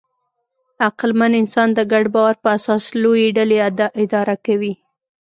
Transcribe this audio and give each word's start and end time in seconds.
عقلمن 0.87 1.31
انسان 1.41 1.69
د 1.73 1.79
ګډ 1.91 2.05
باور 2.15 2.35
په 2.43 2.49
اساس 2.57 2.83
لویې 3.01 3.27
ډلې 3.37 3.57
اداره 4.03 4.35
کوي. 4.45 4.73